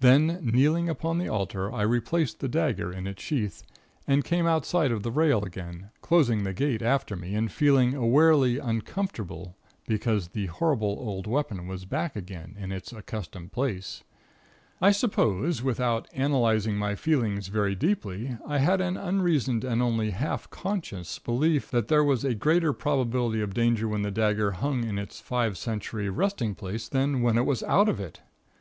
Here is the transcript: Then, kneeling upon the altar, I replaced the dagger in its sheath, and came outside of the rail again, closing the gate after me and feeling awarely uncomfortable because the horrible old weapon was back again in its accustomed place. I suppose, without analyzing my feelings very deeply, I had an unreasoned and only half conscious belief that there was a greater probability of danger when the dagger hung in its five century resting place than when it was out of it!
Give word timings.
Then, 0.00 0.40
kneeling 0.42 0.88
upon 0.88 1.18
the 1.18 1.28
altar, 1.28 1.72
I 1.72 1.82
replaced 1.82 2.40
the 2.40 2.48
dagger 2.48 2.92
in 2.92 3.06
its 3.06 3.22
sheath, 3.22 3.62
and 4.08 4.24
came 4.24 4.44
outside 4.44 4.90
of 4.90 5.04
the 5.04 5.12
rail 5.12 5.44
again, 5.44 5.90
closing 6.02 6.42
the 6.42 6.52
gate 6.52 6.82
after 6.82 7.14
me 7.14 7.36
and 7.36 7.48
feeling 7.48 7.94
awarely 7.94 8.58
uncomfortable 8.58 9.54
because 9.86 10.30
the 10.30 10.46
horrible 10.46 10.96
old 10.98 11.28
weapon 11.28 11.68
was 11.68 11.84
back 11.84 12.16
again 12.16 12.56
in 12.58 12.72
its 12.72 12.92
accustomed 12.92 13.52
place. 13.52 14.02
I 14.80 14.90
suppose, 14.90 15.62
without 15.62 16.08
analyzing 16.12 16.74
my 16.76 16.96
feelings 16.96 17.46
very 17.46 17.76
deeply, 17.76 18.36
I 18.48 18.58
had 18.58 18.80
an 18.80 18.96
unreasoned 18.96 19.62
and 19.62 19.80
only 19.80 20.10
half 20.10 20.50
conscious 20.50 21.20
belief 21.20 21.70
that 21.70 21.86
there 21.86 22.02
was 22.02 22.24
a 22.24 22.34
greater 22.34 22.72
probability 22.72 23.40
of 23.42 23.54
danger 23.54 23.86
when 23.86 24.02
the 24.02 24.10
dagger 24.10 24.50
hung 24.50 24.82
in 24.82 24.98
its 24.98 25.20
five 25.20 25.56
century 25.56 26.08
resting 26.08 26.56
place 26.56 26.88
than 26.88 27.22
when 27.22 27.38
it 27.38 27.46
was 27.46 27.62
out 27.62 27.88
of 27.88 28.00
it! 28.00 28.20